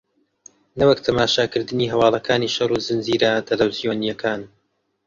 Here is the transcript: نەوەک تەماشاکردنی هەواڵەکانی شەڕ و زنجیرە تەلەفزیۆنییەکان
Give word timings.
نەوەک 0.79 0.99
تەماشاکردنی 1.05 1.91
هەواڵەکانی 1.93 2.53
شەڕ 2.55 2.69
و 2.73 2.83
زنجیرە 2.87 3.31
تەلەفزیۆنییەکان 3.47 4.41